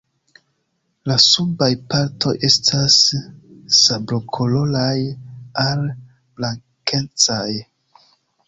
La 1.09 1.17
subaj 1.23 1.67
partoj 1.91 2.33
estas 2.47 2.97
sablokoloraj 3.81 4.97
al 5.67 5.87
blankecaj. 6.41 7.49